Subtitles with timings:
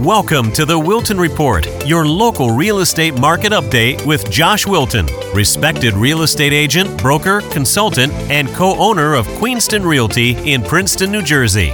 [0.00, 5.94] Welcome to the Wilton Report, your local real estate market update with Josh Wilton, respected
[5.94, 11.72] real estate agent, broker, consultant, and co owner of Queenston Realty in Princeton, New Jersey.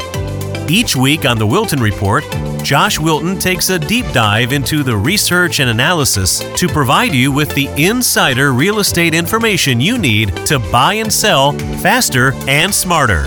[0.68, 2.22] Each week on the Wilton Report,
[2.62, 7.52] Josh Wilton takes a deep dive into the research and analysis to provide you with
[7.56, 13.26] the insider real estate information you need to buy and sell faster and smarter.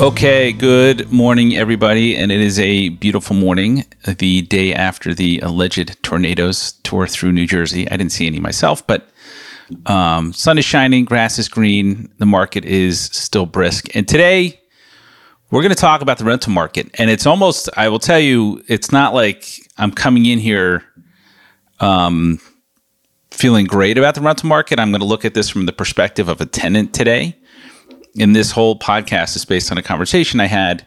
[0.00, 2.16] Okay, good morning, everybody.
[2.16, 7.46] And it is a beautiful morning, the day after the alleged tornadoes tore through New
[7.46, 7.86] Jersey.
[7.86, 9.10] I didn't see any myself, but
[9.84, 13.94] um, sun is shining, grass is green, the market is still brisk.
[13.94, 14.58] And today,
[15.50, 16.88] we're going to talk about the rental market.
[16.94, 19.44] And it's almost, I will tell you, it's not like
[19.76, 20.82] I'm coming in here
[21.80, 22.40] um,
[23.32, 24.80] feeling great about the rental market.
[24.80, 27.36] I'm going to look at this from the perspective of a tenant today
[28.18, 30.86] and this whole podcast is based on a conversation I had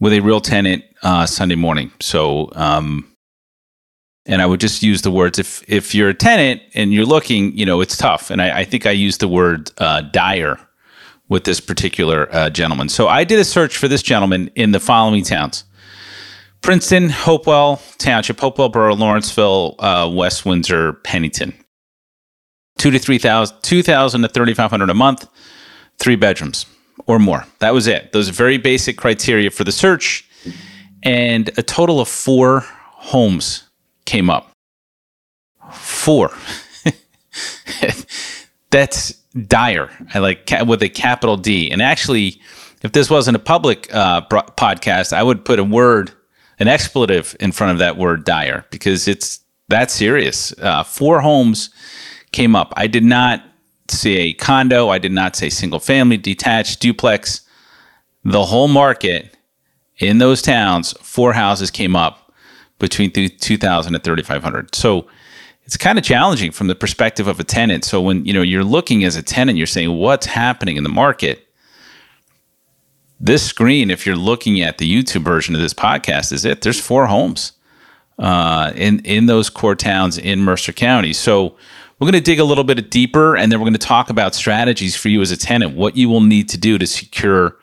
[0.00, 1.92] with a real tenant uh, Sunday morning.
[2.00, 3.04] So, um,
[4.26, 7.56] and I would just use the words if if you're a tenant and you're looking,
[7.56, 8.30] you know, it's tough.
[8.30, 10.58] And I, I think I used the word uh, dire
[11.28, 12.88] with this particular uh, gentleman.
[12.88, 15.64] So I did a search for this gentleman in the following towns:
[16.60, 21.54] Princeton, Hopewell Township, Hopewell Borough, Lawrenceville, uh, West Windsor, Pennington.
[22.76, 25.26] Two to three thousand, two thousand to thirty five hundred a month
[25.98, 26.66] three bedrooms
[27.06, 27.44] or more.
[27.58, 28.12] That was it.
[28.12, 30.28] Those very basic criteria for the search.
[31.02, 33.64] And a total of four homes
[34.04, 34.50] came up.
[35.72, 36.30] Four.
[38.70, 39.12] That's
[39.46, 39.90] dire.
[40.14, 41.70] I like with a capital D.
[41.70, 42.40] And actually,
[42.82, 46.12] if this wasn't a public uh, podcast, I would put a word,
[46.58, 50.52] an expletive in front of that word dire because it's that serious.
[50.58, 51.70] Uh, four homes
[52.32, 52.72] came up.
[52.76, 53.42] I did not
[53.90, 54.88] say condo.
[54.88, 57.42] I did not say single family, detached, duplex.
[58.24, 59.36] The whole market
[59.98, 62.32] in those towns, four houses came up
[62.78, 64.74] between 2000 and 3500.
[64.74, 65.06] So
[65.64, 67.84] it's kind of challenging from the perspective of a tenant.
[67.84, 70.88] So when you know you're looking as a tenant, you're saying what's happening in the
[70.88, 71.46] market.
[73.20, 76.62] This screen, if you're looking at the YouTube version of this podcast, is it?
[76.62, 77.52] There's four homes
[78.18, 81.12] uh, in in those core towns in Mercer County.
[81.12, 81.56] So
[81.98, 84.34] we're going to dig a little bit deeper and then we're going to talk about
[84.34, 87.56] strategies for you as a tenant, what you will need to do to secure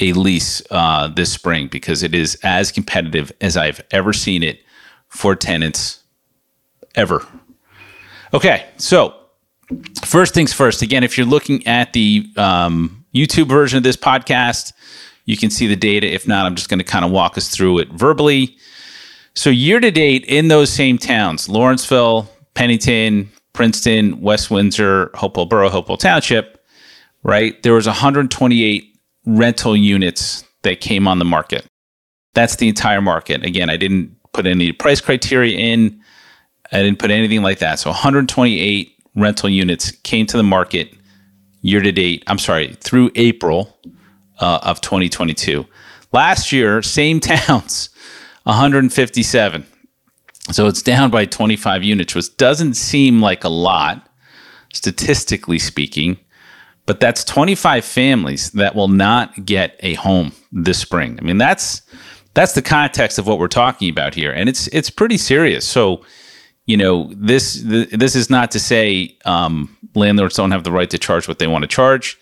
[0.00, 4.60] a lease uh, this spring because it is as competitive as I've ever seen it
[5.08, 6.02] for tenants
[6.94, 7.26] ever.
[8.32, 9.14] Okay, so
[10.04, 10.82] first things first.
[10.82, 14.72] Again, if you're looking at the um, YouTube version of this podcast,
[15.24, 16.06] you can see the data.
[16.06, 18.56] If not, I'm just going to kind of walk us through it verbally.
[19.34, 25.68] So, year to date in those same towns, Lawrenceville, Pennington, Princeton, West Windsor, Hopewell Borough,
[25.68, 26.64] Hopewell Township,
[27.24, 27.62] right?
[27.62, 31.66] There was 128 rental units that came on the market.
[32.32, 33.44] That's the entire market.
[33.44, 36.00] Again, I didn't put any price criteria in.
[36.72, 37.78] I didn't put anything like that.
[37.78, 40.94] So 128 rental units came to the market
[41.60, 42.24] year to date.
[42.28, 43.78] I'm sorry, through April
[44.38, 45.66] uh, of 2022.
[46.12, 47.90] Last year, same towns,
[48.44, 49.66] 157.
[50.52, 54.08] So it's down by 25 units, which doesn't seem like a lot,
[54.72, 56.18] statistically speaking,
[56.86, 61.18] but that's 25 families that will not get a home this spring.
[61.20, 61.82] I mean, that's
[62.34, 65.66] that's the context of what we're talking about here, and it's it's pretty serious.
[65.66, 66.04] So,
[66.66, 70.98] you know, this this is not to say um, landlords don't have the right to
[70.98, 72.18] charge what they want to charge.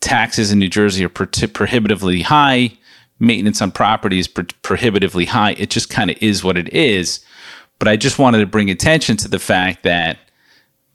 [0.00, 2.72] Taxes in New Jersey are pro- prohibitively high.
[3.20, 5.52] Maintenance on property is pro- prohibitively high.
[5.52, 7.20] It just kind of is what it is.
[7.78, 10.18] But I just wanted to bring attention to the fact that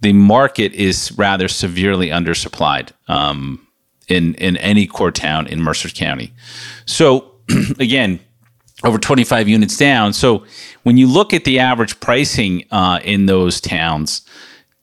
[0.01, 3.65] the market is rather severely undersupplied um,
[4.07, 6.33] in in any core town in Mercer County.
[6.85, 7.31] So
[7.79, 8.19] again,
[8.83, 10.13] over 25 units down.
[10.13, 10.45] So
[10.83, 14.23] when you look at the average pricing uh, in those towns,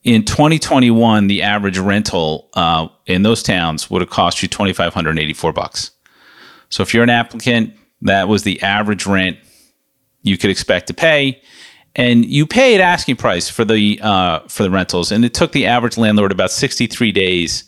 [0.03, 5.91] in 2021, the average rental uh, in those towns would have cost you 2,584 bucks.
[6.69, 9.37] So if you're an applicant, that was the average rent
[10.23, 11.41] you could expect to pay
[11.95, 15.65] and you paid asking price for the uh, for the rentals, and it took the
[15.65, 17.65] average landlord about 63 days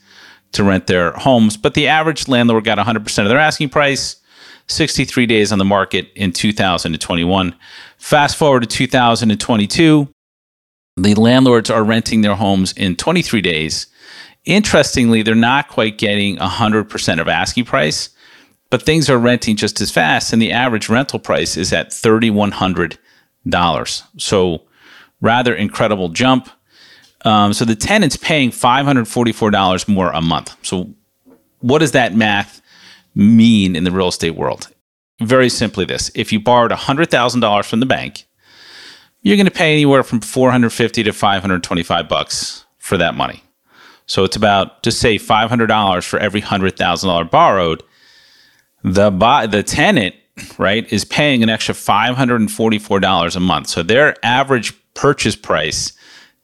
[0.53, 1.57] to rent their homes.
[1.57, 4.15] But the average landlord got 100 percent of their asking price,
[4.67, 7.55] 63 days on the market in 2021.
[7.97, 10.07] Fast forward to 2022,
[10.97, 13.87] the landlords are renting their homes in 23 days.
[14.45, 18.09] Interestingly, they're not quite getting 100% of asking price,
[18.69, 22.97] but things are renting just as fast, and the average rental price is at 3,100
[23.47, 24.03] dollars.
[24.17, 24.63] So
[25.21, 26.49] rather incredible jump.
[27.25, 30.55] Um, so the tenant's paying five hundred forty-four dollars more a month.
[30.63, 30.93] So
[31.59, 32.61] what does that math
[33.15, 34.73] mean in the real estate world?
[35.21, 38.25] very simply this if you borrowed $100,000 from the bank,
[39.21, 43.43] you're going to pay anywhere from 450 to 525 bucks for that money.
[44.05, 47.83] So it's about just say $500 for every $100,000 borrowed.
[48.83, 49.09] The
[49.49, 50.13] the tenant,
[50.57, 53.67] right, is paying an extra $544 a month.
[53.67, 55.93] So their average purchase price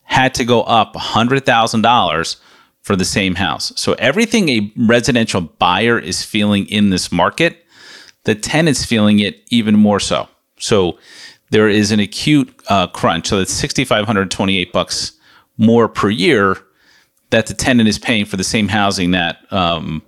[0.03, 2.35] had to go up $100,000
[2.81, 3.71] for the same house.
[3.75, 7.65] So everything a residential buyer is feeling in this market,
[8.23, 10.27] the tenant's feeling it even more so.
[10.59, 10.97] So
[11.51, 13.27] there is an acute uh, crunch.
[13.27, 15.13] So that's 6,528 bucks
[15.57, 16.57] more per year
[17.29, 20.01] that the tenant is paying for the same housing that um,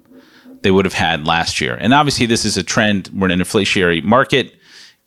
[0.62, 1.76] they would have had last year.
[1.76, 3.10] And obviously, this is a trend.
[3.14, 4.54] We're in an inflationary market.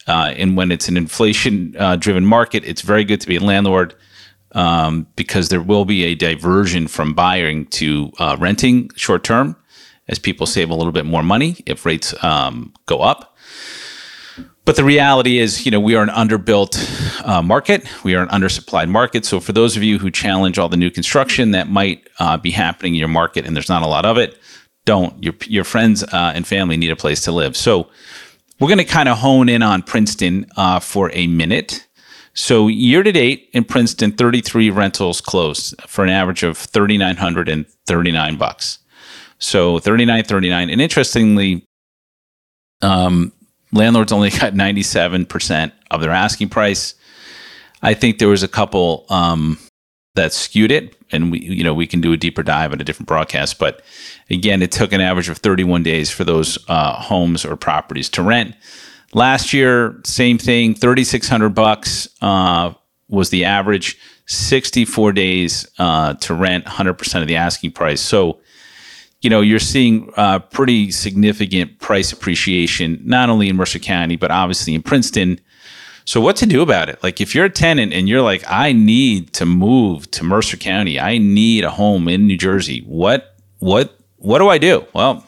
[0.07, 3.41] Uh, and when it's an inflation uh, driven market, it's very good to be a
[3.41, 3.95] landlord
[4.53, 9.57] um, because there will be a diversion from buying to uh, renting short term
[10.09, 13.35] as people save a little bit more money if rates um, go up.
[14.65, 17.87] But the reality is, you know, we are an underbuilt uh, market.
[18.03, 19.27] We are an undersupplied market.
[19.27, 22.51] So for those of you who challenge all the new construction that might uh, be
[22.51, 24.39] happening in your market, and there's not a lot of it,
[24.85, 25.23] don't.
[25.23, 27.57] Your your friends uh, and family need a place to live.
[27.57, 27.89] So
[28.61, 31.87] we're going to kind of hone in on Princeton uh, for a minute.
[32.35, 38.79] So year to date in Princeton, 33 rentals closed for an average of 3,939 bucks.
[39.39, 40.73] So 39.39.
[40.73, 41.65] And interestingly,
[42.83, 43.33] um,
[43.73, 46.95] landlords only got 97% of their asking price.
[47.83, 49.59] I think there was a couple um,
[50.15, 52.85] that skewed it, and we, you know, we can do a deeper dive in a
[52.85, 53.59] different broadcast.
[53.59, 53.83] But
[54.31, 58.23] again, it took an average of 31 days for those uh, homes or properties to
[58.23, 58.55] rent.
[59.13, 62.73] Last year, same thing, 3,600 bucks uh,
[63.09, 63.99] was the average.
[64.27, 68.01] 64 days uh, to rent, 100% of the asking price.
[68.01, 68.41] So
[69.25, 74.31] you know, you're seeing uh, pretty significant price appreciation, not only in Mercer County, but
[74.31, 75.41] obviously in Princeton.
[76.07, 77.03] So, what to do about it?
[77.03, 81.01] Like, if you're a tenant and you're like, I need to move to Mercer County,
[81.01, 82.81] I need a home in New Jersey.
[82.87, 84.87] What, what, what do I do?
[84.93, 85.27] Well,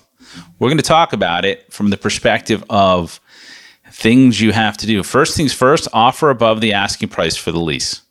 [0.59, 3.21] we're going to talk about it from the perspective of
[3.91, 5.03] things you have to do.
[5.03, 8.03] First things first, offer above the asking price for the lease.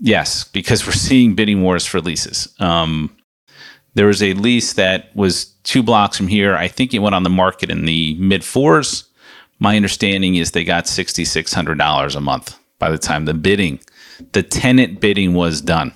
[0.00, 2.52] Yes, because we're seeing bidding wars for leases.
[2.58, 3.16] Um,
[3.94, 6.56] there was a lease that was two blocks from here.
[6.56, 9.04] I think it went on the market in the mid fours.
[9.62, 13.78] My understanding is they got $6,600 a month by the time the bidding,
[14.32, 15.94] the tenant bidding was done.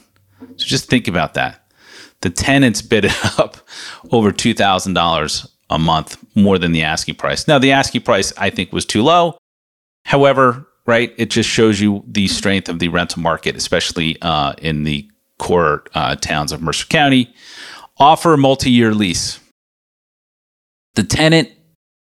[0.54, 1.68] So just think about that.
[2.20, 3.56] The tenants bid it up
[4.12, 7.48] over $2,000 a month more than the asking price.
[7.48, 9.36] Now, the asking price I think was too low.
[10.04, 14.84] However, right, it just shows you the strength of the rental market, especially uh, in
[14.84, 15.10] the
[15.40, 17.34] core uh, towns of Mercer County
[17.98, 19.40] offer multi-year lease.
[20.94, 21.50] The tenant,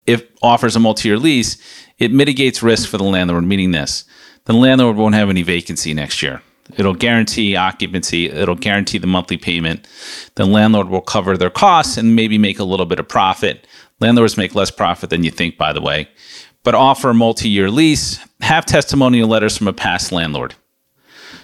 [0.07, 1.57] if offers a multi-year lease,
[1.99, 4.05] it mitigates risk for the landlord, meaning this.
[4.45, 6.43] The landlord won't have any vacancy next year.
[6.77, 8.31] It'll guarantee occupancy.
[8.31, 9.87] It'll guarantee the monthly payment.
[10.35, 13.67] The landlord will cover their costs and maybe make a little bit of profit.
[14.01, 16.09] Landlords make less profit than you think, by the way.
[16.63, 20.55] But offer a multi year lease, have testimonial letters from a past landlord.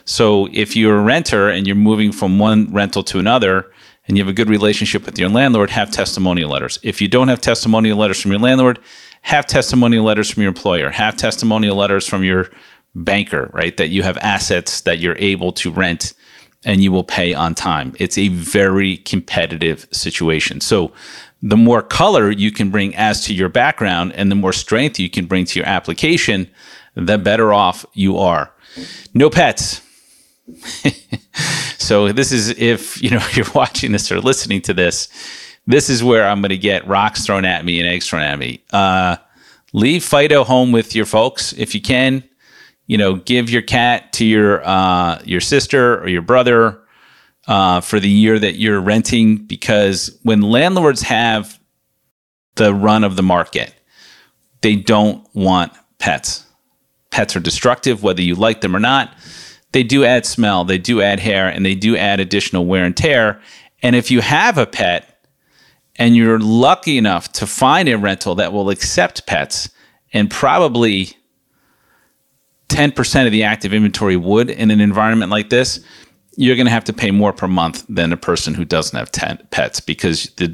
[0.04, 3.70] So if you're a renter and you're moving from one rental to another,
[4.10, 6.80] and you have a good relationship with your landlord, have testimonial letters.
[6.82, 8.80] If you don't have testimonial letters from your landlord,
[9.22, 12.50] have testimonial letters from your employer, have testimonial letters from your
[12.96, 13.76] banker, right?
[13.76, 16.12] That you have assets that you're able to rent
[16.64, 17.94] and you will pay on time.
[18.00, 20.60] It's a very competitive situation.
[20.60, 20.90] So
[21.40, 25.08] the more color you can bring as to your background and the more strength you
[25.08, 26.50] can bring to your application,
[26.96, 28.52] the better off you are.
[29.14, 29.82] No pets.
[31.78, 35.08] so this is if you know you're watching this or listening to this,
[35.66, 38.38] this is where I'm going to get rocks thrown at me and eggs thrown at
[38.38, 38.62] me.
[38.72, 39.16] Uh,
[39.72, 42.24] leave Fido home with your folks if you can.
[42.86, 46.80] You know, give your cat to your uh, your sister or your brother
[47.46, 51.58] uh, for the year that you're renting because when landlords have
[52.56, 53.72] the run of the market,
[54.60, 56.44] they don't want pets.
[57.10, 59.14] Pets are destructive, whether you like them or not
[59.72, 62.96] they do add smell, they do add hair, and they do add additional wear and
[62.96, 63.40] tear.
[63.82, 65.26] And if you have a pet
[65.96, 69.70] and you're lucky enough to find a rental that will accept pets,
[70.12, 71.16] and probably
[72.68, 75.80] 10% of the active inventory would in an environment like this,
[76.40, 79.10] you're going to have to pay more per month than a person who doesn't have
[79.10, 80.48] ten pets because the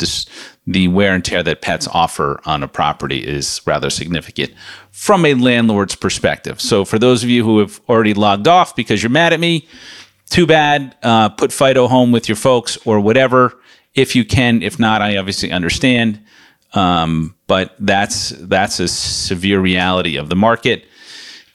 [0.66, 4.52] the wear and tear that pets offer on a property is rather significant
[4.90, 6.60] from a landlord's perspective.
[6.60, 9.66] So for those of you who have already logged off because you're mad at me,
[10.30, 10.96] too bad.
[11.02, 13.58] Uh, put Fido home with your folks or whatever
[13.94, 14.62] if you can.
[14.62, 16.20] If not, I obviously understand.
[16.72, 20.84] um, but that's that's a severe reality of the market.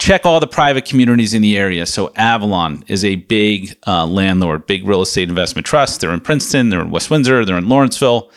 [0.01, 1.86] Check all the private communities in the area.
[1.86, 6.01] So Avalon is a big uh, landlord, big real estate investment trust.
[6.01, 8.31] They're in Princeton, they're in West Windsor, they're in Lawrenceville.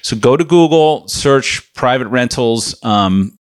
[0.00, 3.36] So go to Google, search private rentals um,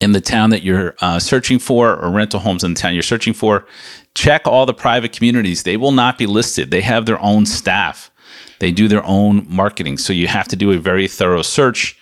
[0.00, 3.02] in the town that you're uh, searching for, or rental homes in the town you're
[3.02, 3.66] searching for.
[4.14, 5.64] Check all the private communities.
[5.64, 6.70] They will not be listed.
[6.70, 8.10] They have their own staff.
[8.58, 9.98] They do their own marketing.
[9.98, 11.98] So you have to do a very thorough search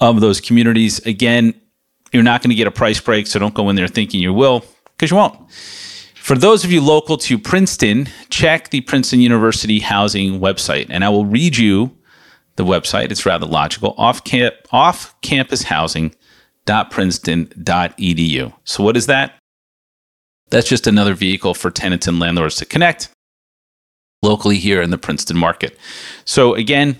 [0.00, 0.98] of those communities.
[1.06, 1.54] Again,
[2.12, 4.32] you're not going to get a price break, so don't go in there thinking you
[4.32, 4.64] will,
[4.96, 5.50] because you won't.
[6.14, 11.08] For those of you local to Princeton, check the Princeton University housing website, and I
[11.08, 11.90] will read you
[12.56, 13.10] the website.
[13.10, 13.96] It's rather logical.
[13.98, 18.52] Off camp, off campus housing.princeton.edu.
[18.64, 19.34] So what is that?
[20.50, 23.08] That's just another vehicle for tenants and landlords to connect
[24.22, 25.76] locally here in the Princeton market.
[26.24, 26.98] So again,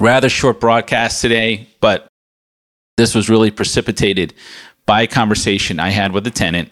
[0.00, 2.08] rather short broadcast today, but
[2.98, 4.34] this was really precipitated
[4.84, 6.70] by a conversation I had with a tenant.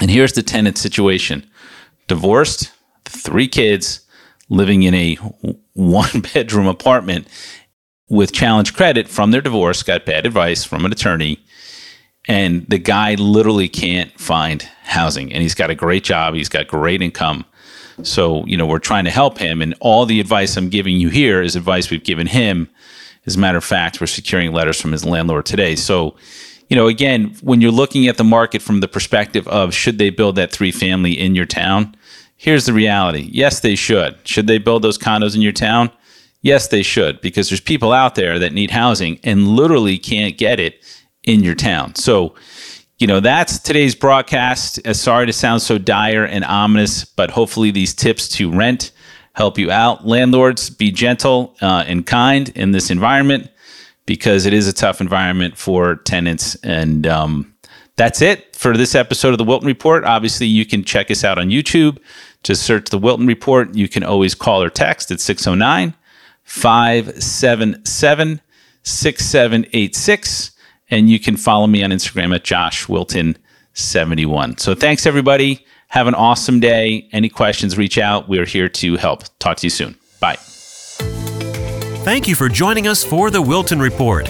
[0.00, 1.48] And here's the tenant situation
[2.08, 2.72] divorced,
[3.04, 4.00] three kids,
[4.48, 5.14] living in a
[5.74, 7.28] one bedroom apartment
[8.08, 11.38] with challenge credit from their divorce, got bad advice from an attorney.
[12.26, 15.32] And the guy literally can't find housing.
[15.32, 17.44] And he's got a great job, he's got great income.
[18.02, 19.62] So, you know, we're trying to help him.
[19.62, 22.68] And all the advice I'm giving you here is advice we've given him.
[23.26, 25.76] As a matter of fact, we're securing letters from his landlord today.
[25.76, 26.16] So,
[26.68, 30.10] you know, again, when you're looking at the market from the perspective of should they
[30.10, 31.94] build that three family in your town,
[32.36, 33.28] here's the reality.
[33.32, 34.16] Yes, they should.
[34.26, 35.90] Should they build those condos in your town?
[36.42, 40.58] Yes, they should, because there's people out there that need housing and literally can't get
[40.58, 40.82] it
[41.24, 41.94] in your town.
[41.96, 42.34] So,
[42.98, 44.80] you know, that's today's broadcast.
[44.94, 48.92] Sorry to sound so dire and ominous, but hopefully these tips to rent
[49.34, 50.06] help you out.
[50.06, 53.50] Landlords, be gentle uh, and kind in this environment
[54.06, 56.56] because it is a tough environment for tenants.
[56.56, 57.54] And um,
[57.96, 60.04] that's it for this episode of the Wilton Report.
[60.04, 61.98] Obviously, you can check us out on YouTube.
[62.42, 63.74] Just search the Wilton Report.
[63.74, 65.94] You can always call or text at 609
[66.42, 68.40] 577
[68.82, 70.50] 6786
[70.90, 74.60] and you can follow me on Instagram at Josh Wilton71.
[74.60, 75.64] So thanks, everybody.
[75.90, 77.08] Have an awesome day.
[77.12, 78.28] Any questions, reach out.
[78.28, 79.24] We're here to help.
[79.40, 79.96] Talk to you soon.
[80.20, 80.36] Bye.
[82.04, 84.28] Thank you for joining us for the Wilton Report.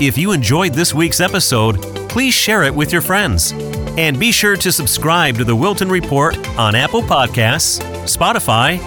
[0.00, 3.52] If you enjoyed this week's episode, please share it with your friends.
[3.96, 8.78] And be sure to subscribe to the Wilton Report on Apple Podcasts, Spotify,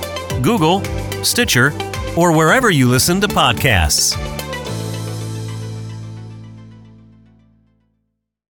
[0.43, 0.83] Google,
[1.23, 1.73] Stitcher,
[2.15, 4.32] or wherever you listen to podcasts.